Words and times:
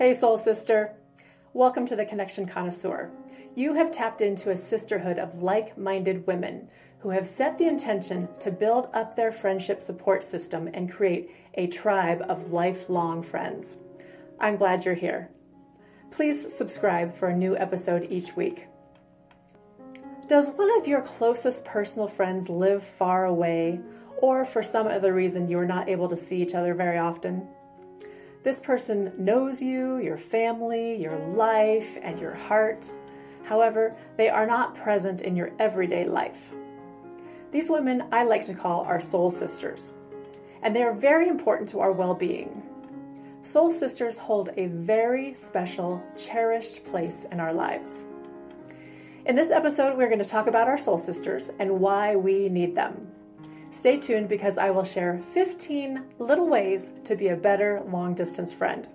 Hey, 0.00 0.14
soul 0.14 0.38
sister. 0.38 0.94
Welcome 1.52 1.84
to 1.88 1.94
the 1.94 2.06
Connection 2.06 2.46
Connoisseur. 2.46 3.10
You 3.54 3.74
have 3.74 3.92
tapped 3.92 4.22
into 4.22 4.48
a 4.48 4.56
sisterhood 4.56 5.18
of 5.18 5.42
like 5.42 5.76
minded 5.76 6.26
women 6.26 6.70
who 7.00 7.10
have 7.10 7.26
set 7.26 7.58
the 7.58 7.66
intention 7.66 8.26
to 8.38 8.50
build 8.50 8.88
up 8.94 9.14
their 9.14 9.30
friendship 9.30 9.82
support 9.82 10.24
system 10.24 10.70
and 10.72 10.90
create 10.90 11.30
a 11.52 11.66
tribe 11.66 12.24
of 12.30 12.50
lifelong 12.50 13.22
friends. 13.22 13.76
I'm 14.40 14.56
glad 14.56 14.86
you're 14.86 14.94
here. 14.94 15.28
Please 16.10 16.46
subscribe 16.56 17.14
for 17.14 17.28
a 17.28 17.36
new 17.36 17.54
episode 17.58 18.06
each 18.08 18.34
week. 18.34 18.68
Does 20.28 20.48
one 20.48 20.74
of 20.80 20.88
your 20.88 21.02
closest 21.02 21.62
personal 21.66 22.08
friends 22.08 22.48
live 22.48 22.82
far 22.82 23.26
away, 23.26 23.78
or 24.22 24.46
for 24.46 24.62
some 24.62 24.86
other 24.86 25.12
reason 25.12 25.46
you 25.46 25.58
are 25.58 25.66
not 25.66 25.90
able 25.90 26.08
to 26.08 26.16
see 26.16 26.40
each 26.40 26.54
other 26.54 26.72
very 26.72 26.96
often? 26.96 27.46
This 28.42 28.58
person 28.58 29.12
knows 29.18 29.60
you, 29.60 29.98
your 29.98 30.16
family, 30.16 30.96
your 30.96 31.18
life, 31.36 31.98
and 32.02 32.18
your 32.18 32.34
heart. 32.34 32.90
However, 33.42 33.94
they 34.16 34.30
are 34.30 34.46
not 34.46 34.74
present 34.74 35.20
in 35.20 35.36
your 35.36 35.50
everyday 35.58 36.06
life. 36.06 36.40
These 37.52 37.68
women 37.68 38.04
I 38.12 38.24
like 38.24 38.46
to 38.46 38.54
call 38.54 38.80
our 38.80 39.00
soul 39.00 39.30
sisters, 39.30 39.92
and 40.62 40.74
they 40.74 40.82
are 40.82 40.94
very 40.94 41.28
important 41.28 41.68
to 41.70 41.80
our 41.80 41.92
well 41.92 42.14
being. 42.14 42.62
Soul 43.42 43.70
sisters 43.70 44.16
hold 44.16 44.50
a 44.56 44.66
very 44.68 45.34
special, 45.34 46.02
cherished 46.16 46.84
place 46.84 47.26
in 47.32 47.40
our 47.40 47.52
lives. 47.52 48.04
In 49.26 49.36
this 49.36 49.50
episode, 49.50 49.98
we're 49.98 50.08
going 50.08 50.18
to 50.18 50.24
talk 50.24 50.46
about 50.46 50.66
our 50.66 50.78
soul 50.78 50.98
sisters 50.98 51.50
and 51.58 51.80
why 51.80 52.16
we 52.16 52.48
need 52.48 52.74
them. 52.74 53.09
Stay 53.70 53.96
tuned 53.96 54.28
because 54.28 54.58
I 54.58 54.70
will 54.70 54.84
share 54.84 55.20
15 55.32 56.02
little 56.18 56.48
ways 56.48 56.90
to 57.04 57.16
be 57.16 57.28
a 57.28 57.36
better 57.36 57.82
long 57.90 58.14
distance 58.14 58.52
friend. 58.52 58.88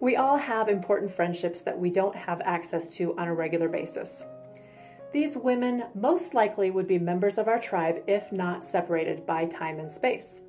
We 0.00 0.16
all 0.16 0.38
have 0.38 0.70
important 0.70 1.14
friendships 1.14 1.60
that 1.60 1.78
we 1.78 1.90
don't 1.90 2.16
have 2.16 2.40
access 2.40 2.88
to 2.96 3.14
on 3.18 3.28
a 3.28 3.34
regular 3.34 3.68
basis. 3.68 4.24
These 5.12 5.36
women 5.36 5.84
most 5.94 6.32
likely 6.32 6.70
would 6.70 6.86
be 6.86 6.98
members 6.98 7.36
of 7.36 7.48
our 7.48 7.60
tribe 7.60 8.02
if 8.06 8.32
not 8.32 8.64
separated 8.64 9.26
by 9.26 9.44
time 9.44 9.78
and 9.78 9.92
space. 9.92 10.40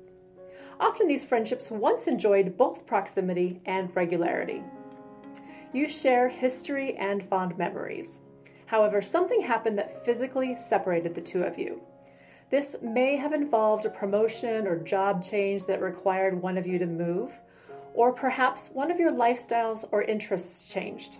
Often 0.80 1.06
these 1.06 1.24
friendships 1.24 1.70
once 1.70 2.06
enjoyed 2.06 2.56
both 2.56 2.86
proximity 2.86 3.60
and 3.66 3.94
regularity. 3.94 4.62
You 5.74 5.86
share 5.86 6.30
history 6.30 6.96
and 6.96 7.22
fond 7.28 7.58
memories. 7.58 8.20
However, 8.64 9.02
something 9.02 9.42
happened 9.42 9.76
that 9.78 10.02
physically 10.04 10.56
separated 10.58 11.14
the 11.14 11.20
two 11.20 11.42
of 11.42 11.58
you. 11.58 11.82
This 12.50 12.76
may 12.80 13.16
have 13.16 13.34
involved 13.34 13.84
a 13.84 13.90
promotion 13.90 14.66
or 14.66 14.78
job 14.78 15.22
change 15.22 15.66
that 15.66 15.82
required 15.82 16.40
one 16.40 16.56
of 16.56 16.66
you 16.66 16.78
to 16.78 16.86
move, 16.86 17.32
or 17.94 18.12
perhaps 18.12 18.68
one 18.72 18.90
of 18.90 18.98
your 18.98 19.12
lifestyles 19.12 19.84
or 19.92 20.02
interests 20.02 20.68
changed. 20.72 21.18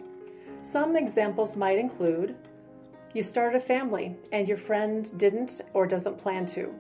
Some 0.63 0.97
examples 0.97 1.57
might 1.57 1.79
include 1.79 2.35
you 3.15 3.23
started 3.23 3.59
a 3.59 3.61
family 3.61 4.17
and 4.33 4.49
your 4.49 4.57
friend 4.57 5.11
didn't 5.19 5.61
or 5.75 5.87
doesn't 5.87 6.17
plan 6.17 6.47
to. 6.47 6.75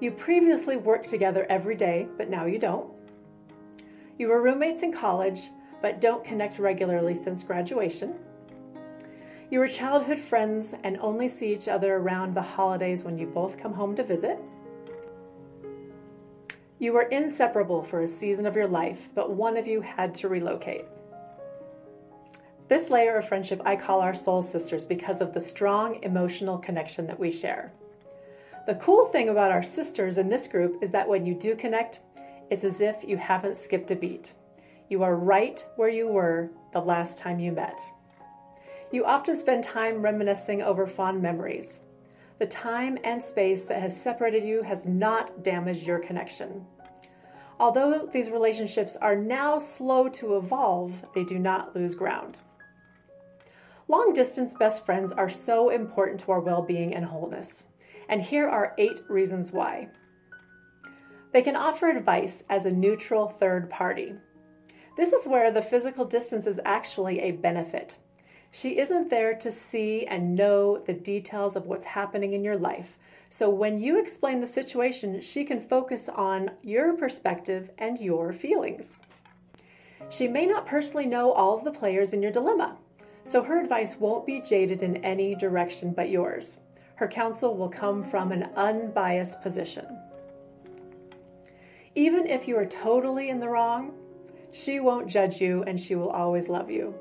You 0.00 0.10
previously 0.10 0.76
worked 0.76 1.08
together 1.08 1.46
every 1.50 1.74
day, 1.74 2.06
but 2.16 2.30
now 2.30 2.46
you 2.46 2.58
don't. 2.58 2.90
You 4.18 4.28
were 4.28 4.40
roommates 4.40 4.82
in 4.82 4.92
college, 4.92 5.50
but 5.82 6.00
don't 6.00 6.24
connect 6.24 6.58
regularly 6.58 7.14
since 7.14 7.42
graduation. 7.42 8.14
You 9.50 9.58
were 9.58 9.68
childhood 9.68 10.18
friends 10.18 10.74
and 10.82 10.98
only 10.98 11.28
see 11.28 11.52
each 11.52 11.68
other 11.68 11.96
around 11.96 12.34
the 12.34 12.42
holidays 12.42 13.04
when 13.04 13.18
you 13.18 13.26
both 13.26 13.58
come 13.58 13.72
home 13.72 13.94
to 13.96 14.02
visit. 14.02 14.38
You 16.78 16.92
were 16.92 17.02
inseparable 17.02 17.82
for 17.82 18.02
a 18.02 18.08
season 18.08 18.44
of 18.44 18.54
your 18.54 18.66
life, 18.66 19.08
but 19.14 19.32
one 19.32 19.56
of 19.56 19.66
you 19.66 19.80
had 19.80 20.14
to 20.16 20.28
relocate. 20.28 20.84
This 22.68 22.90
layer 22.90 23.16
of 23.16 23.26
friendship 23.26 23.62
I 23.64 23.76
call 23.76 24.00
our 24.00 24.14
soul 24.14 24.42
sisters 24.42 24.84
because 24.84 25.22
of 25.22 25.32
the 25.32 25.40
strong 25.40 26.02
emotional 26.02 26.58
connection 26.58 27.06
that 27.06 27.18
we 27.18 27.32
share. 27.32 27.72
The 28.66 28.74
cool 28.74 29.06
thing 29.06 29.30
about 29.30 29.52
our 29.52 29.62
sisters 29.62 30.18
in 30.18 30.28
this 30.28 30.46
group 30.46 30.82
is 30.82 30.90
that 30.90 31.08
when 31.08 31.24
you 31.24 31.34
do 31.34 31.56
connect, 31.56 32.00
it's 32.50 32.64
as 32.64 32.82
if 32.82 32.96
you 33.02 33.16
haven't 33.16 33.56
skipped 33.56 33.90
a 33.90 33.96
beat. 33.96 34.32
You 34.90 35.02
are 35.02 35.16
right 35.16 35.64
where 35.76 35.88
you 35.88 36.08
were 36.08 36.50
the 36.74 36.80
last 36.80 37.16
time 37.16 37.40
you 37.40 37.52
met. 37.52 37.80
You 38.92 39.06
often 39.06 39.38
spend 39.38 39.64
time 39.64 40.02
reminiscing 40.02 40.60
over 40.60 40.86
fond 40.86 41.22
memories. 41.22 41.80
The 42.38 42.46
time 42.46 42.98
and 43.02 43.22
space 43.22 43.64
that 43.64 43.80
has 43.80 43.98
separated 43.98 44.44
you 44.44 44.62
has 44.62 44.86
not 44.86 45.42
damaged 45.42 45.86
your 45.86 45.98
connection. 45.98 46.66
Although 47.58 48.10
these 48.12 48.28
relationships 48.28 48.96
are 48.96 49.16
now 49.16 49.58
slow 49.58 50.08
to 50.10 50.36
evolve, 50.36 50.92
they 51.14 51.24
do 51.24 51.38
not 51.38 51.74
lose 51.74 51.94
ground. 51.94 52.38
Long 53.88 54.12
distance 54.12 54.52
best 54.52 54.84
friends 54.84 55.12
are 55.12 55.30
so 55.30 55.70
important 55.70 56.20
to 56.20 56.32
our 56.32 56.40
well 56.40 56.60
being 56.60 56.94
and 56.94 57.04
wholeness. 57.04 57.64
And 58.08 58.20
here 58.20 58.48
are 58.48 58.74
eight 58.76 59.00
reasons 59.08 59.52
why. 59.52 59.88
They 61.32 61.40
can 61.40 61.56
offer 61.56 61.88
advice 61.88 62.42
as 62.50 62.66
a 62.66 62.70
neutral 62.70 63.28
third 63.28 63.70
party. 63.70 64.14
This 64.96 65.12
is 65.12 65.26
where 65.26 65.50
the 65.50 65.62
physical 65.62 66.04
distance 66.04 66.46
is 66.46 66.60
actually 66.64 67.20
a 67.20 67.32
benefit. 67.32 67.96
She 68.58 68.78
isn't 68.78 69.10
there 69.10 69.34
to 69.34 69.52
see 69.52 70.06
and 70.06 70.34
know 70.34 70.78
the 70.78 70.94
details 70.94 71.56
of 71.56 71.66
what's 71.66 71.84
happening 71.84 72.32
in 72.32 72.42
your 72.42 72.56
life. 72.56 72.96
So 73.28 73.50
when 73.50 73.78
you 73.78 74.00
explain 74.00 74.40
the 74.40 74.46
situation, 74.46 75.20
she 75.20 75.44
can 75.44 75.60
focus 75.60 76.08
on 76.08 76.52
your 76.62 76.94
perspective 76.94 77.68
and 77.76 78.00
your 78.00 78.32
feelings. 78.32 78.86
She 80.08 80.26
may 80.26 80.46
not 80.46 80.64
personally 80.64 81.04
know 81.04 81.32
all 81.32 81.58
of 81.58 81.64
the 81.64 81.70
players 81.70 82.14
in 82.14 82.22
your 82.22 82.32
dilemma, 82.32 82.78
so 83.24 83.42
her 83.42 83.60
advice 83.60 83.96
won't 84.00 84.24
be 84.24 84.40
jaded 84.40 84.80
in 84.80 85.04
any 85.04 85.34
direction 85.34 85.92
but 85.92 86.08
yours. 86.08 86.56
Her 86.94 87.08
counsel 87.08 87.54
will 87.58 87.68
come 87.68 88.02
from 88.02 88.32
an 88.32 88.44
unbiased 88.56 89.42
position. 89.42 89.98
Even 91.94 92.26
if 92.26 92.48
you 92.48 92.56
are 92.56 92.64
totally 92.64 93.28
in 93.28 93.38
the 93.38 93.50
wrong, 93.50 93.92
she 94.52 94.80
won't 94.80 95.08
judge 95.08 95.42
you 95.42 95.62
and 95.64 95.78
she 95.78 95.94
will 95.94 96.08
always 96.08 96.48
love 96.48 96.70
you 96.70 96.94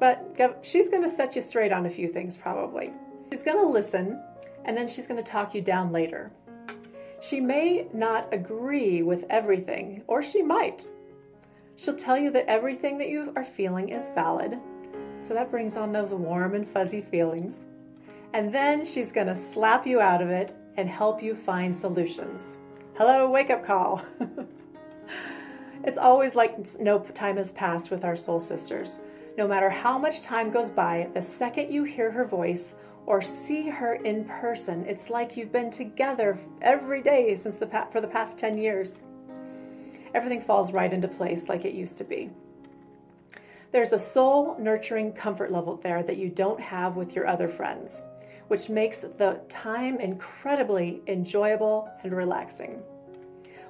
but 0.00 0.58
she's 0.62 0.88
going 0.88 1.02
to 1.02 1.14
set 1.14 1.36
you 1.36 1.42
straight 1.42 1.72
on 1.72 1.86
a 1.86 1.90
few 1.90 2.08
things 2.08 2.36
probably. 2.36 2.92
She's 3.30 3.42
going 3.42 3.58
to 3.58 3.68
listen 3.68 4.20
and 4.64 4.76
then 4.76 4.88
she's 4.88 5.06
going 5.06 5.22
to 5.22 5.30
talk 5.30 5.54
you 5.54 5.60
down 5.60 5.92
later. 5.92 6.32
She 7.20 7.38
may 7.38 7.86
not 7.92 8.32
agree 8.32 9.02
with 9.02 9.26
everything, 9.28 10.02
or 10.06 10.22
she 10.22 10.42
might. 10.42 10.86
She'll 11.76 11.94
tell 11.96 12.16
you 12.16 12.30
that 12.30 12.46
everything 12.46 12.96
that 12.98 13.08
you 13.08 13.32
are 13.36 13.44
feeling 13.44 13.90
is 13.90 14.02
valid. 14.14 14.58
So 15.22 15.34
that 15.34 15.50
brings 15.50 15.76
on 15.76 15.92
those 15.92 16.14
warm 16.14 16.54
and 16.54 16.66
fuzzy 16.66 17.02
feelings. 17.02 17.56
And 18.32 18.54
then 18.54 18.86
she's 18.86 19.12
going 19.12 19.26
to 19.26 19.36
slap 19.36 19.86
you 19.86 20.00
out 20.00 20.22
of 20.22 20.30
it 20.30 20.54
and 20.76 20.88
help 20.88 21.22
you 21.22 21.34
find 21.34 21.78
solutions. 21.78 22.40
Hello, 22.96 23.30
wake 23.30 23.50
up 23.50 23.66
call. 23.66 24.02
it's 25.84 25.98
always 25.98 26.34
like 26.34 26.80
no 26.80 27.00
time 27.00 27.36
has 27.36 27.52
passed 27.52 27.90
with 27.90 28.04
our 28.04 28.16
soul 28.16 28.40
sisters. 28.40 28.98
No 29.40 29.48
matter 29.48 29.70
how 29.70 29.96
much 29.96 30.20
time 30.20 30.50
goes 30.50 30.68
by, 30.68 31.08
the 31.14 31.22
second 31.22 31.72
you 31.72 31.82
hear 31.82 32.10
her 32.10 32.26
voice 32.26 32.74
or 33.06 33.22
see 33.22 33.70
her 33.70 33.94
in 33.94 34.26
person, 34.26 34.84
it's 34.84 35.08
like 35.08 35.34
you've 35.34 35.50
been 35.50 35.70
together 35.70 36.38
every 36.60 37.00
day 37.00 37.34
since 37.36 37.56
the 37.56 37.66
for 37.90 38.02
the 38.02 38.06
past 38.06 38.36
10 38.36 38.58
years. 38.58 39.00
Everything 40.12 40.42
falls 40.42 40.72
right 40.72 40.92
into 40.92 41.08
place 41.08 41.48
like 41.48 41.64
it 41.64 41.72
used 41.72 41.96
to 41.96 42.04
be. 42.04 42.28
There's 43.72 43.94
a 43.94 43.98
soul 43.98 44.58
nurturing 44.58 45.14
comfort 45.14 45.50
level 45.50 45.80
there 45.82 46.02
that 46.02 46.18
you 46.18 46.28
don't 46.28 46.60
have 46.60 46.96
with 46.96 47.14
your 47.14 47.26
other 47.26 47.48
friends, 47.48 48.02
which 48.48 48.68
makes 48.68 49.06
the 49.16 49.40
time 49.48 50.00
incredibly 50.00 51.00
enjoyable 51.06 51.88
and 52.04 52.12
relaxing. 52.12 52.82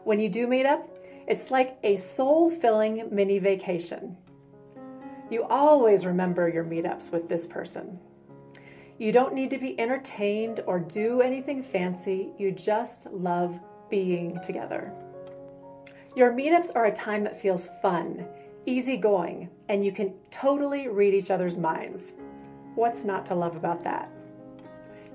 When 0.02 0.18
you 0.18 0.30
do 0.30 0.48
meet 0.48 0.66
up, 0.66 0.88
it's 1.28 1.52
like 1.52 1.78
a 1.84 1.96
soul 1.96 2.50
filling 2.50 3.06
mini 3.12 3.38
vacation. 3.38 4.16
You 5.30 5.44
always 5.44 6.04
remember 6.04 6.48
your 6.48 6.64
meetups 6.64 7.12
with 7.12 7.28
this 7.28 7.46
person. 7.46 7.98
You 8.98 9.12
don't 9.12 9.32
need 9.32 9.48
to 9.50 9.58
be 9.58 9.78
entertained 9.80 10.60
or 10.66 10.80
do 10.80 11.22
anything 11.22 11.62
fancy, 11.62 12.32
you 12.36 12.50
just 12.50 13.06
love 13.12 13.58
being 13.88 14.38
together. 14.44 14.92
Your 16.16 16.32
meetups 16.32 16.72
are 16.74 16.86
a 16.86 16.92
time 16.92 17.22
that 17.24 17.40
feels 17.40 17.68
fun, 17.80 18.26
easygoing, 18.66 19.48
and 19.68 19.84
you 19.84 19.92
can 19.92 20.12
totally 20.30 20.88
read 20.88 21.14
each 21.14 21.30
other's 21.30 21.56
minds. 21.56 22.12
What's 22.74 23.04
not 23.04 23.24
to 23.26 23.34
love 23.34 23.54
about 23.54 23.84
that? 23.84 24.10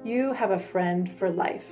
You 0.05 0.31
have 0.31 0.51
a 0.51 0.59
friend 0.59 1.11
for 1.11 1.29
life. 1.29 1.65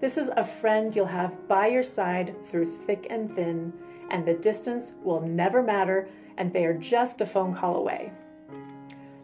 This 0.00 0.16
is 0.16 0.30
a 0.36 0.44
friend 0.44 0.94
you'll 0.94 1.06
have 1.06 1.48
by 1.48 1.66
your 1.66 1.82
side 1.82 2.36
through 2.48 2.66
thick 2.86 3.08
and 3.10 3.34
thin, 3.34 3.72
and 4.10 4.24
the 4.24 4.34
distance 4.34 4.92
will 5.02 5.20
never 5.20 5.62
matter, 5.62 6.08
and 6.38 6.52
they 6.52 6.64
are 6.64 6.74
just 6.74 7.20
a 7.20 7.26
phone 7.26 7.54
call 7.54 7.76
away. 7.76 8.12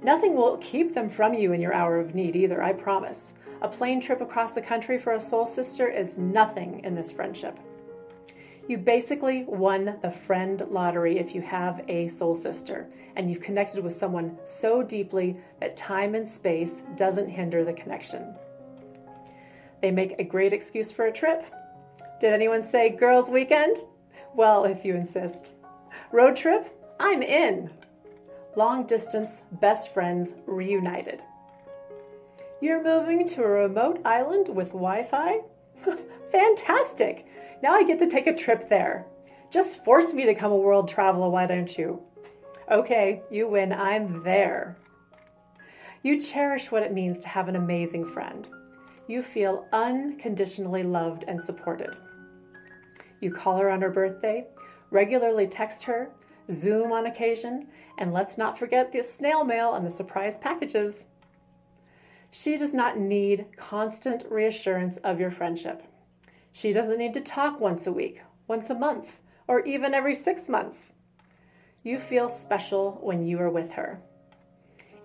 Nothing 0.02 0.34
will 0.34 0.56
keep 0.58 0.94
them 0.94 1.08
from 1.08 1.34
you 1.34 1.52
in 1.52 1.60
your 1.60 1.72
hour 1.72 1.98
of 1.98 2.14
need 2.14 2.34
either, 2.34 2.62
I 2.62 2.72
promise. 2.72 3.34
A 3.62 3.68
plane 3.68 4.00
trip 4.00 4.20
across 4.20 4.52
the 4.52 4.60
country 4.60 4.98
for 4.98 5.12
a 5.12 5.22
soul 5.22 5.46
sister 5.46 5.88
is 5.88 6.18
nothing 6.18 6.84
in 6.84 6.94
this 6.94 7.12
friendship. 7.12 7.58
You 8.68 8.78
basically 8.78 9.44
won 9.44 9.98
the 10.02 10.10
friend 10.10 10.64
lottery 10.70 11.18
if 11.18 11.34
you 11.34 11.42
have 11.42 11.84
a 11.88 12.08
soul 12.08 12.34
sister 12.34 12.88
and 13.16 13.28
you've 13.28 13.40
connected 13.40 13.84
with 13.84 13.94
someone 13.94 14.38
so 14.44 14.82
deeply 14.82 15.36
that 15.60 15.76
time 15.76 16.14
and 16.14 16.28
space 16.28 16.82
doesn't 16.96 17.28
hinder 17.28 17.64
the 17.64 17.72
connection. 17.72 18.34
They 19.80 19.90
make 19.90 20.14
a 20.18 20.24
great 20.24 20.52
excuse 20.52 20.90
for 20.90 21.06
a 21.06 21.12
trip. 21.12 21.44
Did 22.20 22.32
anyone 22.32 22.68
say 22.68 22.88
girls' 22.90 23.30
weekend? 23.30 23.78
Well, 24.34 24.64
if 24.64 24.84
you 24.84 24.94
insist. 24.94 25.50
Road 26.12 26.36
trip? 26.36 26.70
I'm 27.02 27.20
in. 27.20 27.68
Long 28.56 28.86
distance 28.86 29.42
best 29.60 29.92
friends 29.92 30.32
reunited. 30.46 31.22
You're 32.60 32.82
moving 32.82 33.26
to 33.28 33.42
a 33.42 33.48
remote 33.48 34.00
island 34.04 34.48
with 34.48 34.68
Wi 34.68 35.04
Fi? 35.04 35.40
Fantastic! 36.32 37.26
Now 37.62 37.74
I 37.74 37.82
get 37.82 37.98
to 37.98 38.08
take 38.08 38.28
a 38.28 38.34
trip 38.34 38.68
there. 38.68 39.04
Just 39.50 39.84
force 39.84 40.14
me 40.14 40.24
to 40.26 40.34
come 40.34 40.52
a 40.52 40.56
world 40.56 40.88
traveler, 40.88 41.28
why 41.28 41.46
don't 41.46 41.76
you? 41.76 42.00
Okay, 42.70 43.20
you 43.30 43.48
win. 43.48 43.72
I'm 43.72 44.22
there. 44.22 44.78
You 46.02 46.20
cherish 46.20 46.70
what 46.70 46.84
it 46.84 46.94
means 46.94 47.18
to 47.18 47.28
have 47.28 47.48
an 47.48 47.56
amazing 47.56 48.06
friend 48.06 48.48
you 49.08 49.22
feel 49.22 49.66
unconditionally 49.72 50.82
loved 50.82 51.24
and 51.28 51.42
supported. 51.42 51.96
You 53.20 53.32
call 53.32 53.58
her 53.58 53.70
on 53.70 53.82
her 53.82 53.90
birthday, 53.90 54.46
regularly 54.90 55.46
text 55.46 55.82
her, 55.84 56.10
Zoom 56.50 56.92
on 56.92 57.06
occasion, 57.06 57.68
and 57.98 58.12
let's 58.12 58.38
not 58.38 58.58
forget 58.58 58.92
the 58.92 59.02
snail 59.02 59.44
mail 59.44 59.74
and 59.74 59.86
the 59.86 59.90
surprise 59.90 60.36
packages. 60.36 61.04
She 62.30 62.56
does 62.56 62.72
not 62.72 62.98
need 62.98 63.46
constant 63.56 64.24
reassurance 64.30 64.96
of 65.04 65.20
your 65.20 65.30
friendship. 65.30 65.82
She 66.52 66.72
doesn't 66.72 66.98
need 66.98 67.14
to 67.14 67.20
talk 67.20 67.60
once 67.60 67.86
a 67.86 67.92
week, 67.92 68.22
once 68.48 68.70
a 68.70 68.74
month, 68.74 69.08
or 69.48 69.60
even 69.66 69.94
every 69.94 70.14
six 70.14 70.48
months. 70.48 70.92
You 71.82 71.98
feel 71.98 72.28
special 72.28 72.98
when 73.02 73.26
you 73.26 73.38
are 73.40 73.50
with 73.50 73.70
her. 73.72 74.00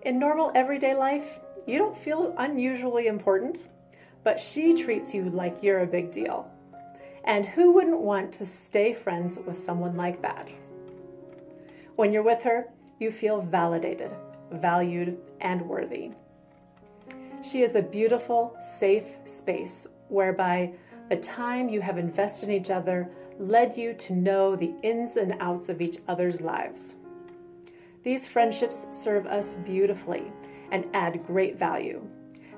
In 0.02 0.18
normal 0.18 0.52
everyday 0.54 0.94
life, 0.94 1.38
you 1.66 1.78
don't 1.78 1.96
feel 1.96 2.34
unusually 2.38 3.06
important 3.06 3.68
but 4.24 4.38
she 4.38 4.74
treats 4.74 5.14
you 5.14 5.30
like 5.30 5.62
you're 5.62 5.80
a 5.80 5.86
big 5.86 6.12
deal. 6.12 6.50
And 7.24 7.46
who 7.46 7.72
wouldn't 7.72 8.00
want 8.00 8.32
to 8.34 8.46
stay 8.46 8.92
friends 8.92 9.38
with 9.46 9.56
someone 9.56 9.96
like 9.96 10.20
that? 10.22 10.52
When 11.98 12.12
you're 12.12 12.22
with 12.22 12.42
her, 12.42 12.68
you 13.00 13.10
feel 13.10 13.40
validated, 13.40 14.14
valued, 14.52 15.18
and 15.40 15.60
worthy. 15.60 16.12
She 17.42 17.62
is 17.64 17.74
a 17.74 17.82
beautiful, 17.82 18.56
safe 18.78 19.16
space 19.24 19.84
whereby 20.08 20.74
the 21.08 21.16
time 21.16 21.68
you 21.68 21.80
have 21.80 21.98
invested 21.98 22.50
in 22.50 22.54
each 22.54 22.70
other 22.70 23.10
led 23.40 23.76
you 23.76 23.94
to 23.94 24.12
know 24.12 24.54
the 24.54 24.72
ins 24.84 25.16
and 25.16 25.34
outs 25.40 25.68
of 25.68 25.80
each 25.80 25.96
other's 26.06 26.40
lives. 26.40 26.94
These 28.04 28.28
friendships 28.28 28.86
serve 28.92 29.26
us 29.26 29.56
beautifully 29.64 30.30
and 30.70 30.86
add 30.94 31.26
great 31.26 31.58
value. 31.58 32.00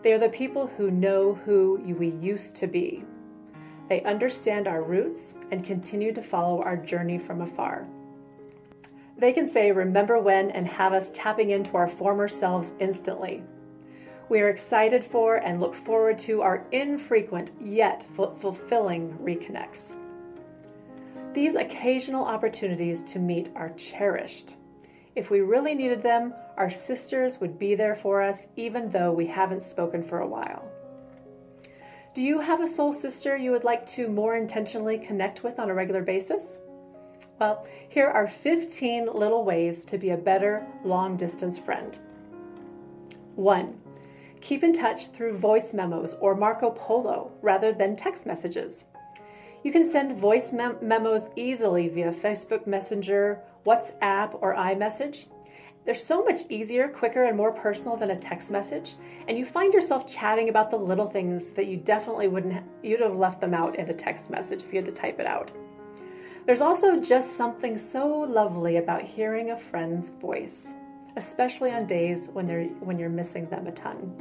They 0.03 0.13
are 0.13 0.19
the 0.19 0.29
people 0.29 0.67
who 0.77 0.91
know 0.91 1.33
who 1.47 1.81
we 1.99 2.11
used 2.21 2.55
to 2.57 2.67
be. 2.67 3.07
They 3.89 4.03
understand 4.03 4.69
our 4.69 4.83
roots 4.83 5.33
and 5.51 5.65
continue 5.65 6.13
to 6.13 6.23
follow 6.23 6.63
our 6.63 6.77
journey 6.77 7.17
from 7.17 7.41
afar. 7.41 7.89
They 9.21 9.35
can 9.35 9.53
say, 9.53 9.71
Remember 9.71 10.19
when, 10.19 10.51
and 10.51 10.67
have 10.67 10.95
us 10.95 11.11
tapping 11.13 11.51
into 11.51 11.77
our 11.77 11.89
former 11.89 12.27
selves 12.27 12.73
instantly. 12.81 13.43
We 14.31 14.41
are 14.41 14.49
excited 14.49 15.05
for 15.05 15.37
and 15.37 15.61
look 15.61 15.75
forward 15.75 16.19
to 16.21 16.41
our 16.41 16.67
infrequent 16.73 17.53
yet 17.61 18.07
fulfilling 18.15 19.13
reconnects. 19.19 19.93
These 21.35 21.55
occasional 21.55 22.25
opportunities 22.25 23.03
to 23.13 23.19
meet 23.19 23.51
are 23.55 23.75
cherished. 23.75 24.55
If 25.15 25.29
we 25.29 25.41
really 25.41 25.75
needed 25.75 26.03
them, 26.03 26.33
our 26.57 26.71
sisters 26.71 27.41
would 27.41 27.59
be 27.59 27.75
there 27.75 27.97
for 27.97 28.23
us, 28.23 28.47
even 28.57 28.89
though 28.89 29.13
we 29.13 29.27
haven't 29.27 29.61
spoken 29.61 30.03
for 30.03 30.21
a 30.21 30.27
while. 30.27 30.67
Do 32.15 32.23
you 32.23 32.41
have 32.41 32.63
a 32.63 32.69
soul 32.69 32.95
sister 32.95 33.37
you 33.37 33.51
would 33.51 33.65
like 33.65 33.85
to 33.89 34.09
more 34.09 34.37
intentionally 34.37 34.97
connect 34.97 35.45
with 35.45 35.59
on 35.59 35.69
a 35.69 35.75
regular 35.75 36.03
basis? 36.03 36.59
Well, 37.41 37.65
here 37.89 38.07
are 38.07 38.29
15 38.29 39.09
little 39.15 39.47
ways 39.47 39.87
to 39.87 39.97
be 39.97 40.11
a 40.11 40.17
better 40.17 40.67
long 40.85 41.17
distance 41.17 41.59
friend. 41.59 41.99
1. 43.37 43.81
Keep 44.43 44.63
in 44.63 44.75
touch 44.75 45.07
through 45.13 45.39
voice 45.39 45.73
memos 45.73 46.15
or 46.21 46.35
Marco 46.35 46.71
Polo 46.73 47.33
rather 47.41 47.73
than 47.73 47.97
text 47.97 48.27
messages. 48.27 48.85
You 49.63 49.73
can 49.73 49.91
send 49.91 50.19
voice 50.19 50.53
mem- 50.53 50.77
memos 50.83 51.25
easily 51.35 51.89
via 51.89 52.13
Facebook 52.13 52.67
Messenger 52.67 53.41
WhatsApp, 53.67 54.37
or 54.43 54.55
iMessage. 54.55 55.25
They're 55.87 55.95
so 55.95 56.23
much 56.23 56.43
easier, 56.51 56.89
quicker, 56.89 57.25
and 57.25 57.39
more 57.39 57.53
personal 57.53 57.97
than 57.97 58.11
a 58.11 58.17
text 58.17 58.51
message, 58.51 58.97
and 59.29 59.39
you 59.39 59.47
find 59.47 59.73
yourself 59.73 60.07
chatting 60.07 60.51
about 60.51 60.71
the 60.71 60.77
little 60.77 61.09
things 61.09 61.49
that 61.51 61.69
you 61.69 61.79
definitely 61.79 62.29
wouldn't, 62.29 62.63
you'd 62.83 63.01
have 63.01 63.17
left 63.17 63.41
them 63.41 63.55
out 63.55 63.79
in 63.79 63.89
a 63.89 63.95
text 63.95 64.29
message 64.29 64.63
if 64.63 64.73
you 64.75 64.77
had 64.77 64.85
to 64.85 64.93
type 64.93 65.19
it 65.19 65.27
out. 65.27 65.53
There's 66.51 66.61
also 66.61 67.01
just 67.01 67.37
something 67.37 67.79
so 67.79 68.09
lovely 68.09 68.79
about 68.79 69.03
hearing 69.03 69.53
a 69.53 69.57
friend's 69.57 70.09
voice, 70.21 70.75
especially 71.17 71.71
on 71.71 71.87
days 71.87 72.29
when, 72.33 72.49
they're, 72.49 72.65
when 72.81 72.99
you're 72.99 73.09
missing 73.09 73.49
them 73.49 73.69
a 73.69 73.71
ton. 73.71 74.21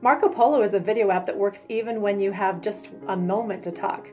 Marco 0.00 0.30
Polo 0.30 0.62
is 0.62 0.72
a 0.72 0.80
video 0.80 1.10
app 1.10 1.26
that 1.26 1.36
works 1.36 1.66
even 1.68 2.00
when 2.00 2.18
you 2.18 2.32
have 2.32 2.62
just 2.62 2.88
a 3.08 3.14
moment 3.14 3.62
to 3.64 3.70
talk. 3.70 4.08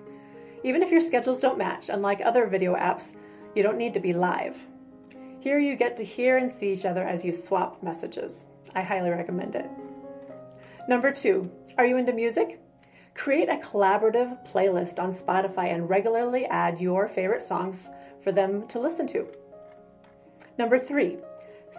Even 0.65 0.83
if 0.83 0.91
your 0.91 0.99
schedules 0.99 1.37
don't 1.37 1.57
match, 1.57 1.87
unlike 1.87 2.19
other 2.19 2.45
video 2.45 2.75
apps, 2.75 3.13
you 3.55 3.63
don't 3.63 3.77
need 3.77 3.93
to 3.93 4.01
be 4.01 4.11
live. 4.11 4.57
Here 5.39 5.59
you 5.59 5.77
get 5.77 5.95
to 5.95 6.03
hear 6.03 6.35
and 6.39 6.51
see 6.51 6.73
each 6.73 6.83
other 6.83 7.07
as 7.07 7.23
you 7.23 7.31
swap 7.31 7.81
messages. 7.83 8.43
I 8.75 8.81
highly 8.81 9.11
recommend 9.11 9.55
it. 9.55 9.69
Number 10.89 11.13
two, 11.13 11.49
are 11.77 11.85
you 11.85 11.95
into 11.95 12.11
music? 12.11 12.59
Create 13.15 13.49
a 13.49 13.57
collaborative 13.57 14.37
playlist 14.47 14.99
on 14.99 15.15
Spotify 15.15 15.73
and 15.73 15.89
regularly 15.89 16.45
add 16.45 16.79
your 16.79 17.07
favorite 17.07 17.41
songs 17.41 17.89
for 18.23 18.31
them 18.31 18.67
to 18.67 18.79
listen 18.79 19.07
to. 19.07 19.27
Number 20.59 20.77
three, 20.77 21.17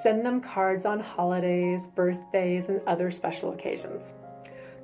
send 0.02 0.26
them 0.26 0.40
cards 0.40 0.84
on 0.84 0.98
holidays, 0.98 1.86
birthdays, 1.94 2.68
and 2.68 2.80
other 2.86 3.10
special 3.10 3.52
occasions. 3.52 4.14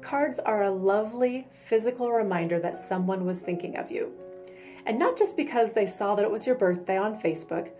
Cards 0.00 0.38
are 0.38 0.64
a 0.64 0.70
lovely 0.70 1.48
physical 1.66 2.12
reminder 2.12 2.60
that 2.60 2.86
someone 2.86 3.24
was 3.24 3.40
thinking 3.40 3.76
of 3.76 3.90
you 3.90 4.12
and 4.86 4.98
not 4.98 5.16
just 5.16 5.36
because 5.36 5.72
they 5.72 5.86
saw 5.86 6.14
that 6.14 6.24
it 6.24 6.30
was 6.30 6.46
your 6.46 6.56
birthday 6.56 6.96
on 6.96 7.20
Facebook. 7.20 7.70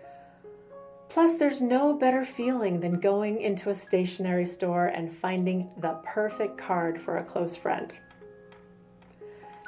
Plus, 1.09 1.35
there's 1.35 1.61
no 1.61 1.93
better 1.93 2.25
feeling 2.25 2.79
than 2.79 2.99
going 2.99 3.41
into 3.41 3.69
a 3.69 3.75
stationery 3.75 4.45
store 4.45 4.87
and 4.87 5.15
finding 5.15 5.69
the 5.77 5.99
perfect 6.03 6.57
card 6.57 6.99
for 6.99 7.17
a 7.17 7.23
close 7.23 7.55
friend. 7.55 7.93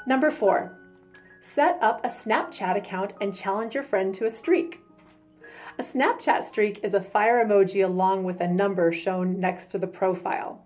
Number 0.07 0.29
four, 0.29 0.77
set 1.41 1.79
up 1.81 2.05
a 2.05 2.09
Snapchat 2.09 2.77
account 2.77 3.13
and 3.21 3.33
challenge 3.33 3.73
your 3.73 3.83
friend 3.83 4.13
to 4.15 4.27
a 4.27 4.31
streak. 4.31 4.79
A 5.79 5.83
Snapchat 5.83 6.43
streak 6.43 6.79
is 6.83 6.93
a 6.93 7.01
fire 7.01 7.43
emoji 7.43 7.83
along 7.83 8.23
with 8.23 8.39
a 8.39 8.47
number 8.47 8.93
shown 8.93 9.39
next 9.39 9.67
to 9.67 9.79
the 9.79 9.87
profile. 9.87 10.63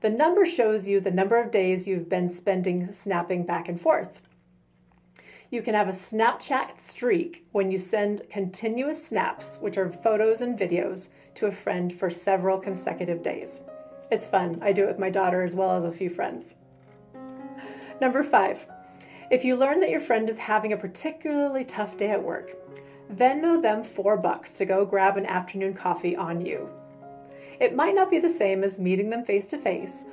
The 0.00 0.10
number 0.10 0.44
shows 0.44 0.88
you 0.88 1.00
the 1.00 1.10
number 1.10 1.40
of 1.40 1.50
days 1.50 1.86
you've 1.86 2.08
been 2.08 2.28
spending 2.28 2.92
snapping 2.92 3.46
back 3.46 3.68
and 3.68 3.80
forth. 3.80 4.20
You 5.50 5.62
can 5.62 5.74
have 5.74 5.88
a 5.88 5.92
Snapchat 5.92 6.80
streak 6.80 7.46
when 7.52 7.70
you 7.70 7.78
send 7.78 8.22
continuous 8.28 9.04
snaps, 9.06 9.58
which 9.60 9.78
are 9.78 9.90
photos 9.90 10.40
and 10.40 10.58
videos, 10.58 11.08
to 11.34 11.46
a 11.46 11.52
friend 11.52 11.96
for 11.96 12.10
several 12.10 12.58
consecutive 12.58 13.22
days. 13.22 13.62
It's 14.10 14.26
fun. 14.26 14.58
I 14.62 14.72
do 14.72 14.84
it 14.84 14.88
with 14.88 14.98
my 14.98 15.10
daughter 15.10 15.42
as 15.42 15.54
well 15.54 15.70
as 15.70 15.84
a 15.84 15.92
few 15.92 16.10
friends. 16.10 16.54
Number 18.00 18.22
five, 18.22 18.66
if 19.30 19.44
you 19.44 19.56
learn 19.56 19.80
that 19.80 19.90
your 19.90 20.00
friend 20.00 20.28
is 20.28 20.36
having 20.36 20.72
a 20.72 20.76
particularly 20.76 21.64
tough 21.64 21.96
day 21.96 22.10
at 22.10 22.22
work, 22.22 22.56
Venmo 23.14 23.60
them 23.60 23.82
four 23.82 24.16
bucks 24.16 24.52
to 24.52 24.64
go 24.64 24.84
grab 24.84 25.16
an 25.16 25.26
afternoon 25.26 25.74
coffee 25.74 26.16
on 26.16 26.44
you. 26.44 26.68
It 27.58 27.74
might 27.74 27.94
not 27.94 28.10
be 28.10 28.18
the 28.18 28.28
same 28.28 28.62
as 28.62 28.78
meeting 28.78 29.10
them 29.10 29.24
face 29.24 29.46
to 29.46 29.58
face 29.58 30.04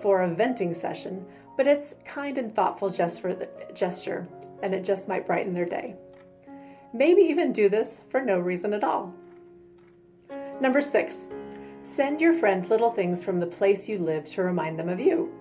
for 0.00 0.22
a 0.22 0.28
venting 0.28 0.74
session, 0.74 1.24
but 1.56 1.66
it's 1.66 1.94
kind 2.04 2.38
and 2.38 2.54
thoughtful 2.54 2.90
gesture 2.90 4.28
and 4.62 4.74
it 4.74 4.84
just 4.84 5.08
might 5.08 5.26
brighten 5.26 5.52
their 5.52 5.64
day. 5.64 5.94
Maybe 6.92 7.22
even 7.22 7.52
do 7.52 7.68
this 7.68 8.00
for 8.08 8.20
no 8.20 8.38
reason 8.38 8.72
at 8.72 8.84
all. 8.84 9.12
Number 10.60 10.80
six, 10.80 11.14
Send 11.84 12.20
your 12.20 12.32
friend 12.32 12.68
little 12.68 12.90
things 12.90 13.22
from 13.22 13.38
the 13.38 13.46
place 13.46 13.88
you 13.88 13.98
live 13.98 14.24
to 14.30 14.42
remind 14.42 14.76
them 14.78 14.88
of 14.88 14.98
you. 14.98 15.32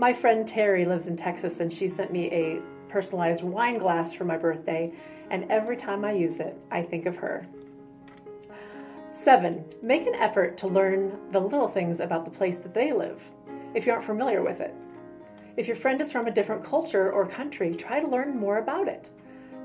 My 0.00 0.14
friend 0.14 0.48
Terry 0.48 0.86
lives 0.86 1.08
in 1.08 1.16
Texas 1.18 1.60
and 1.60 1.70
she 1.70 1.86
sent 1.86 2.10
me 2.10 2.30
a 2.30 2.62
personalized 2.88 3.42
wine 3.42 3.76
glass 3.76 4.14
for 4.14 4.24
my 4.24 4.38
birthday, 4.38 4.94
and 5.28 5.44
every 5.52 5.76
time 5.76 6.06
I 6.06 6.12
use 6.12 6.38
it, 6.38 6.56
I 6.70 6.80
think 6.80 7.04
of 7.04 7.16
her. 7.16 7.46
Seven, 9.12 9.62
make 9.82 10.06
an 10.06 10.14
effort 10.14 10.56
to 10.56 10.68
learn 10.68 11.18
the 11.32 11.38
little 11.38 11.68
things 11.68 12.00
about 12.00 12.24
the 12.24 12.30
place 12.30 12.56
that 12.56 12.72
they 12.72 12.94
live 12.94 13.20
if 13.74 13.84
you 13.84 13.92
aren't 13.92 14.06
familiar 14.06 14.42
with 14.42 14.60
it. 14.60 14.74
If 15.58 15.66
your 15.66 15.76
friend 15.76 16.00
is 16.00 16.10
from 16.10 16.28
a 16.28 16.32
different 16.32 16.64
culture 16.64 17.12
or 17.12 17.26
country, 17.26 17.74
try 17.74 18.00
to 18.00 18.08
learn 18.08 18.38
more 18.38 18.56
about 18.56 18.88
it. 18.88 19.10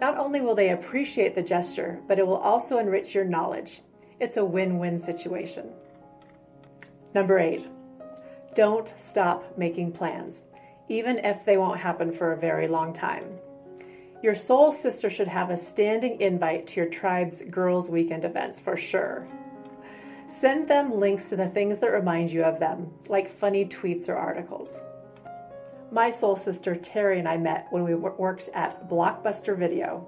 Not 0.01 0.17
only 0.17 0.41
will 0.41 0.53
they 0.53 0.71
appreciate 0.71 1.33
the 1.33 1.43
gesture, 1.43 2.01
but 2.09 2.19
it 2.19 2.27
will 2.27 2.35
also 2.35 2.79
enrich 2.79 3.15
your 3.15 3.23
knowledge. 3.23 3.83
It's 4.19 4.35
a 4.35 4.43
win 4.43 4.79
win 4.79 5.01
situation. 5.01 5.71
Number 7.13 7.39
eight, 7.39 7.69
don't 8.55 8.91
stop 8.97 9.57
making 9.57 9.91
plans, 9.91 10.41
even 10.87 11.19
if 11.19 11.43
they 11.45 11.57
won't 11.57 11.79
happen 11.79 12.11
for 12.11 12.31
a 12.31 12.37
very 12.37 12.67
long 12.67 12.93
time. 12.93 13.37
Your 14.23 14.33
soul 14.33 14.71
sister 14.71 15.09
should 15.09 15.27
have 15.27 15.49
a 15.49 15.57
standing 15.57 16.19
invite 16.21 16.65
to 16.67 16.77
your 16.77 16.89
tribe's 16.89 17.41
Girls 17.41 17.89
Weekend 17.89 18.23
events 18.23 18.61
for 18.61 18.77
sure. 18.77 19.27
Send 20.39 20.69
them 20.69 20.99
links 20.99 21.29
to 21.29 21.35
the 21.35 21.49
things 21.49 21.79
that 21.79 21.91
remind 21.91 22.31
you 22.31 22.43
of 22.43 22.59
them, 22.59 22.91
like 23.07 23.37
funny 23.37 23.65
tweets 23.65 24.07
or 24.07 24.15
articles. 24.15 24.79
My 25.91 26.09
soul 26.09 26.37
sister 26.37 26.75
Terry 26.75 27.19
and 27.19 27.27
I 27.27 27.37
met 27.37 27.67
when 27.71 27.83
we 27.83 27.93
worked 27.93 28.49
at 28.53 28.89
Blockbuster 28.89 29.57
Video. 29.57 30.07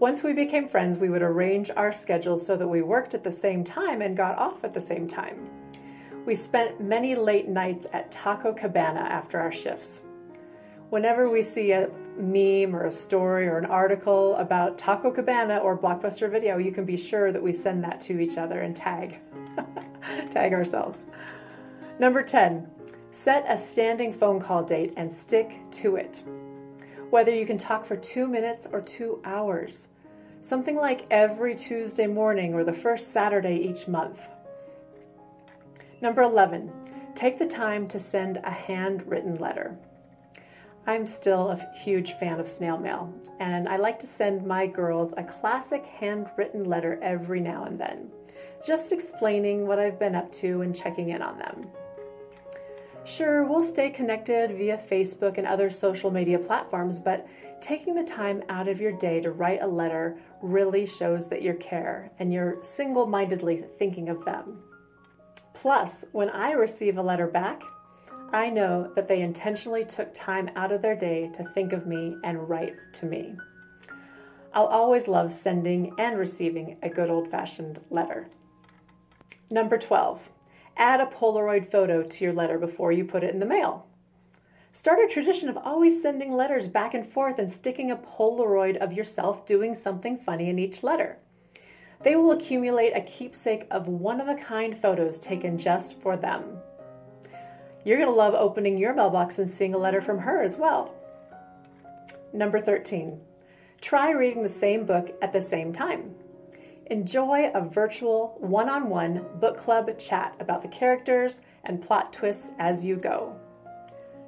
Once 0.00 0.22
we 0.22 0.32
became 0.32 0.68
friends, 0.68 0.98
we 0.98 1.08
would 1.08 1.22
arrange 1.22 1.70
our 1.70 1.92
schedules 1.92 2.44
so 2.44 2.56
that 2.56 2.68
we 2.68 2.82
worked 2.82 3.14
at 3.14 3.24
the 3.24 3.32
same 3.32 3.62
time 3.64 4.02
and 4.02 4.16
got 4.16 4.36
off 4.36 4.64
at 4.64 4.74
the 4.74 4.80
same 4.80 5.08
time. 5.08 5.48
We 6.26 6.34
spent 6.34 6.80
many 6.80 7.14
late 7.14 7.48
nights 7.48 7.86
at 7.92 8.10
Taco 8.10 8.52
Cabana 8.52 8.98
after 8.98 9.38
our 9.38 9.52
shifts. 9.52 10.00
Whenever 10.90 11.30
we 11.30 11.40
see 11.40 11.70
a 11.70 11.88
meme 12.18 12.74
or 12.74 12.86
a 12.86 12.92
story 12.92 13.46
or 13.46 13.58
an 13.58 13.66
article 13.66 14.34
about 14.36 14.76
Taco 14.76 15.12
Cabana 15.12 15.58
or 15.58 15.78
Blockbuster 15.78 16.28
Video, 16.28 16.58
you 16.58 16.72
can 16.72 16.84
be 16.84 16.96
sure 16.96 17.30
that 17.30 17.42
we 17.42 17.52
send 17.52 17.84
that 17.84 18.00
to 18.02 18.18
each 18.18 18.38
other 18.38 18.62
and 18.62 18.74
tag 18.74 19.20
tag 20.30 20.52
ourselves. 20.52 21.06
Number 22.00 22.22
10, 22.22 22.66
Set 23.12 23.44
a 23.48 23.56
standing 23.56 24.12
phone 24.12 24.40
call 24.40 24.62
date 24.62 24.92
and 24.96 25.12
stick 25.12 25.58
to 25.70 25.96
it. 25.96 26.22
Whether 27.10 27.34
you 27.34 27.46
can 27.46 27.56
talk 27.56 27.86
for 27.86 27.96
two 27.96 28.28
minutes 28.28 28.66
or 28.70 28.80
two 28.82 29.20
hours. 29.24 29.88
Something 30.42 30.76
like 30.76 31.06
every 31.10 31.54
Tuesday 31.54 32.06
morning 32.06 32.52
or 32.52 32.62
the 32.62 32.72
first 32.72 33.12
Saturday 33.12 33.56
each 33.56 33.88
month. 33.88 34.20
Number 36.02 36.22
11, 36.22 36.70
take 37.14 37.38
the 37.38 37.46
time 37.46 37.88
to 37.88 37.98
send 37.98 38.36
a 38.44 38.50
handwritten 38.50 39.36
letter. 39.36 39.74
I'm 40.86 41.06
still 41.06 41.48
a 41.48 41.72
huge 41.74 42.12
fan 42.18 42.38
of 42.38 42.46
snail 42.46 42.76
mail, 42.76 43.12
and 43.40 43.66
I 43.66 43.76
like 43.76 43.98
to 44.00 44.06
send 44.06 44.46
my 44.46 44.66
girls 44.66 45.14
a 45.16 45.24
classic 45.24 45.86
handwritten 45.86 46.64
letter 46.64 46.98
every 47.02 47.40
now 47.40 47.64
and 47.64 47.80
then, 47.80 48.10
just 48.64 48.92
explaining 48.92 49.66
what 49.66 49.78
I've 49.78 49.98
been 49.98 50.14
up 50.14 50.30
to 50.32 50.60
and 50.60 50.76
checking 50.76 51.08
in 51.08 51.22
on 51.22 51.38
them. 51.38 51.66
Sure, 53.04 53.44
we'll 53.44 53.62
stay 53.62 53.88
connected 53.88 54.50
via 54.58 54.76
Facebook 54.76 55.38
and 55.38 55.46
other 55.46 55.70
social 55.70 56.10
media 56.10 56.38
platforms, 56.38 56.98
but 56.98 57.26
taking 57.62 57.94
the 57.94 58.04
time 58.04 58.42
out 58.50 58.68
of 58.68 58.82
your 58.82 58.92
day 58.92 59.20
to 59.22 59.30
write 59.30 59.62
a 59.62 59.66
letter 59.66 60.18
really 60.42 60.84
shows 60.84 61.26
that 61.28 61.40
you 61.40 61.54
care 61.54 62.10
and 62.18 62.34
you're 62.34 62.58
single 62.62 63.06
mindedly 63.06 63.64
thinking 63.78 64.10
of 64.10 64.22
them. 64.26 64.58
Plus, 65.62 66.04
when 66.12 66.28
I 66.28 66.52
receive 66.52 66.98
a 66.98 67.02
letter 67.02 67.26
back, 67.26 67.62
I 68.30 68.50
know 68.50 68.92
that 68.94 69.08
they 69.08 69.22
intentionally 69.22 69.86
took 69.86 70.12
time 70.12 70.50
out 70.54 70.70
of 70.70 70.82
their 70.82 70.94
day 70.94 71.30
to 71.34 71.44
think 71.54 71.72
of 71.72 71.86
me 71.86 72.14
and 72.24 72.46
write 72.46 72.74
to 72.94 73.06
me. 73.06 73.34
I'll 74.52 74.66
always 74.66 75.08
love 75.08 75.32
sending 75.32 75.94
and 75.98 76.18
receiving 76.18 76.76
a 76.82 76.90
good 76.90 77.08
old 77.08 77.30
fashioned 77.30 77.80
letter. 77.90 78.28
Number 79.50 79.78
12 79.78 80.20
add 80.76 81.00
a 81.00 81.06
Polaroid 81.06 81.70
photo 81.70 82.02
to 82.02 82.24
your 82.24 82.34
letter 82.34 82.58
before 82.58 82.92
you 82.92 83.06
put 83.06 83.24
it 83.24 83.32
in 83.32 83.40
the 83.40 83.46
mail. 83.46 83.86
Start 84.74 85.00
a 85.00 85.08
tradition 85.08 85.48
of 85.48 85.56
always 85.56 86.02
sending 86.02 86.34
letters 86.34 86.68
back 86.68 86.92
and 86.92 87.10
forth 87.10 87.38
and 87.38 87.50
sticking 87.50 87.90
a 87.90 87.96
Polaroid 87.96 88.76
of 88.76 88.92
yourself 88.92 89.46
doing 89.46 89.74
something 89.74 90.18
funny 90.18 90.50
in 90.50 90.58
each 90.58 90.82
letter. 90.82 91.16
They 92.02 92.16
will 92.16 92.32
accumulate 92.32 92.92
a 92.92 93.00
keepsake 93.00 93.66
of 93.70 93.88
one 93.88 94.20
of 94.20 94.28
a 94.28 94.34
kind 94.34 94.78
photos 94.80 95.18
taken 95.18 95.58
just 95.58 96.00
for 96.00 96.16
them. 96.16 96.58
You're 97.84 97.98
going 97.98 98.08
to 98.08 98.14
love 98.14 98.34
opening 98.34 98.76
your 98.76 98.94
mailbox 98.94 99.38
and 99.38 99.48
seeing 99.48 99.74
a 99.74 99.78
letter 99.78 100.00
from 100.00 100.18
her 100.18 100.42
as 100.42 100.56
well. 100.56 100.94
Number 102.32 102.60
13, 102.60 103.20
try 103.80 104.10
reading 104.10 104.42
the 104.42 104.48
same 104.48 104.84
book 104.84 105.14
at 105.22 105.32
the 105.32 105.40
same 105.40 105.72
time. 105.72 106.14
Enjoy 106.86 107.50
a 107.52 107.60
virtual 107.60 108.36
one 108.38 108.68
on 108.68 108.88
one 108.88 109.24
book 109.40 109.56
club 109.56 109.98
chat 109.98 110.36
about 110.38 110.62
the 110.62 110.68
characters 110.68 111.40
and 111.64 111.82
plot 111.82 112.12
twists 112.12 112.48
as 112.58 112.84
you 112.84 112.96
go. 112.96 113.34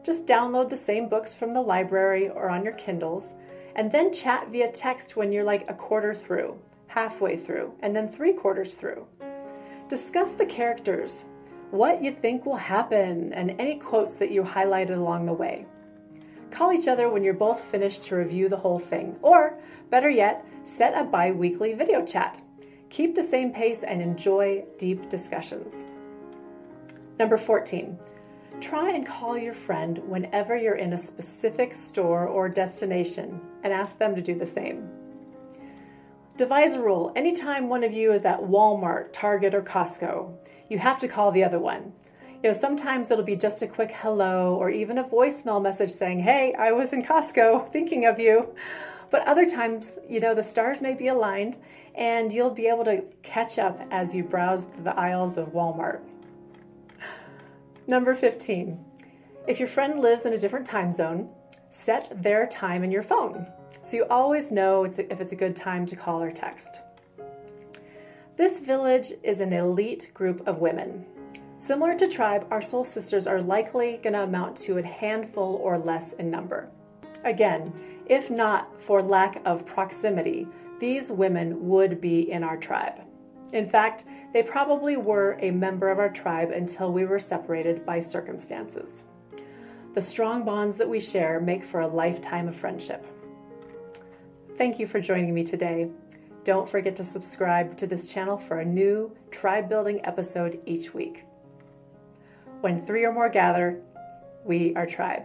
Just 0.02 0.26
download 0.26 0.70
the 0.70 0.76
same 0.76 1.08
books 1.08 1.34
from 1.34 1.52
the 1.52 1.60
library 1.60 2.30
or 2.30 2.48
on 2.48 2.64
your 2.64 2.72
Kindles, 2.72 3.34
and 3.76 3.92
then 3.92 4.12
chat 4.12 4.48
via 4.48 4.72
text 4.72 5.16
when 5.16 5.30
you're 5.30 5.44
like 5.44 5.68
a 5.68 5.74
quarter 5.74 6.14
through, 6.14 6.58
halfway 6.98 7.36
through, 7.36 7.72
and 7.78 7.94
then 7.94 8.08
three 8.08 8.32
quarters 8.32 8.74
through. 8.74 9.06
Discuss 9.88 10.32
the 10.32 10.44
characters, 10.44 11.24
what 11.70 12.02
you 12.02 12.10
think 12.12 12.44
will 12.44 12.56
happen, 12.56 13.32
and 13.34 13.54
any 13.60 13.76
quotes 13.76 14.16
that 14.16 14.32
you 14.32 14.42
highlighted 14.42 14.96
along 14.96 15.24
the 15.24 15.32
way. 15.32 15.64
Call 16.50 16.72
each 16.72 16.88
other 16.88 17.08
when 17.08 17.22
you're 17.22 17.34
both 17.34 17.60
finished 17.66 18.02
to 18.04 18.16
review 18.16 18.48
the 18.48 18.56
whole 18.56 18.80
thing, 18.80 19.16
or 19.22 19.56
better 19.90 20.10
yet, 20.10 20.44
set 20.64 20.92
a 20.98 21.04
bi 21.04 21.30
weekly 21.30 21.72
video 21.72 22.04
chat. 22.04 22.40
Keep 22.90 23.14
the 23.14 23.22
same 23.22 23.52
pace 23.52 23.84
and 23.84 24.02
enjoy 24.02 24.64
deep 24.76 25.08
discussions. 25.08 25.84
Number 27.16 27.36
14, 27.36 27.96
try 28.60 28.90
and 28.90 29.06
call 29.06 29.38
your 29.38 29.54
friend 29.54 29.98
whenever 29.98 30.56
you're 30.56 30.82
in 30.86 30.94
a 30.94 30.98
specific 30.98 31.76
store 31.76 32.26
or 32.26 32.48
destination 32.48 33.40
and 33.62 33.72
ask 33.72 33.96
them 33.98 34.16
to 34.16 34.20
do 34.20 34.34
the 34.36 34.44
same. 34.44 34.97
Devise 36.38 36.74
a 36.74 36.80
rule 36.80 37.10
anytime 37.16 37.68
one 37.68 37.82
of 37.82 37.92
you 37.92 38.12
is 38.12 38.24
at 38.24 38.38
Walmart, 38.38 39.08
Target, 39.12 39.56
or 39.56 39.60
Costco, 39.60 40.32
you 40.68 40.78
have 40.78 41.00
to 41.00 41.08
call 41.08 41.32
the 41.32 41.42
other 41.42 41.58
one. 41.58 41.92
You 42.44 42.52
know, 42.52 42.56
sometimes 42.56 43.10
it'll 43.10 43.24
be 43.24 43.34
just 43.34 43.60
a 43.62 43.66
quick 43.66 43.90
hello 43.90 44.54
or 44.54 44.70
even 44.70 44.98
a 44.98 45.04
voicemail 45.04 45.60
message 45.60 45.92
saying, 45.92 46.20
Hey, 46.20 46.54
I 46.56 46.70
was 46.70 46.92
in 46.92 47.02
Costco 47.02 47.72
thinking 47.72 48.06
of 48.06 48.20
you. 48.20 48.54
But 49.10 49.26
other 49.26 49.46
times, 49.46 49.98
you 50.08 50.20
know, 50.20 50.32
the 50.32 50.44
stars 50.44 50.80
may 50.80 50.94
be 50.94 51.08
aligned 51.08 51.56
and 51.96 52.32
you'll 52.32 52.50
be 52.50 52.68
able 52.68 52.84
to 52.84 53.02
catch 53.24 53.58
up 53.58 53.80
as 53.90 54.14
you 54.14 54.22
browse 54.22 54.64
the 54.84 54.96
aisles 54.96 55.38
of 55.38 55.48
Walmart. 55.48 56.02
Number 57.88 58.14
15. 58.14 58.78
If 59.48 59.58
your 59.58 59.66
friend 59.66 59.98
lives 59.98 60.24
in 60.24 60.34
a 60.34 60.38
different 60.38 60.66
time 60.66 60.92
zone, 60.92 61.30
set 61.70 62.10
their 62.22 62.46
time 62.46 62.84
in 62.84 62.90
your 62.90 63.02
phone 63.02 63.46
so 63.82 63.96
you 63.96 64.04
always 64.10 64.50
know 64.50 64.84
if 64.84 64.98
it's 64.98 65.32
a 65.32 65.36
good 65.36 65.56
time 65.56 65.86
to 65.86 65.96
call 65.96 66.22
or 66.22 66.30
text. 66.30 66.80
This 68.36 68.60
village 68.60 69.12
is 69.22 69.40
an 69.40 69.52
elite 69.52 70.12
group 70.12 70.46
of 70.46 70.58
women. 70.58 71.06
Similar 71.58 71.96
to 71.96 72.06
tribe, 72.06 72.46
our 72.50 72.62
soul 72.62 72.84
sisters 72.84 73.26
are 73.26 73.40
likely 73.40 73.98
going 74.02 74.12
to 74.12 74.22
amount 74.22 74.56
to 74.58 74.78
a 74.78 74.82
handful 74.82 75.56
or 75.62 75.78
less 75.78 76.12
in 76.14 76.30
number. 76.30 76.68
Again, 77.24 77.72
if 78.06 78.30
not 78.30 78.80
for 78.82 79.02
lack 79.02 79.40
of 79.44 79.66
proximity, 79.66 80.46
these 80.78 81.10
women 81.10 81.68
would 81.68 82.00
be 82.00 82.30
in 82.30 82.44
our 82.44 82.56
tribe. 82.56 83.00
In 83.52 83.68
fact, 83.68 84.04
they 84.32 84.42
probably 84.42 84.96
were 84.96 85.38
a 85.40 85.50
member 85.50 85.88
of 85.88 85.98
our 85.98 86.10
tribe 86.10 86.50
until 86.50 86.92
we 86.92 87.06
were 87.06 87.18
separated 87.18 87.86
by 87.86 88.00
circumstances. 88.00 89.02
The 89.98 90.04
strong 90.04 90.44
bonds 90.44 90.76
that 90.76 90.88
we 90.88 91.00
share 91.00 91.40
make 91.40 91.64
for 91.64 91.80
a 91.80 91.88
lifetime 91.88 92.46
of 92.46 92.54
friendship. 92.54 93.04
Thank 94.56 94.78
you 94.78 94.86
for 94.86 95.00
joining 95.00 95.34
me 95.34 95.42
today. 95.42 95.90
Don't 96.44 96.70
forget 96.70 96.94
to 96.94 97.04
subscribe 97.04 97.76
to 97.78 97.86
this 97.88 98.06
channel 98.06 98.38
for 98.38 98.60
a 98.60 98.64
new 98.64 99.10
tribe 99.32 99.68
building 99.68 100.00
episode 100.06 100.60
each 100.66 100.94
week. 100.94 101.24
When 102.60 102.86
three 102.86 103.04
or 103.04 103.12
more 103.12 103.28
gather, 103.28 103.82
we 104.44 104.72
are 104.76 104.86
tribe. 104.86 105.24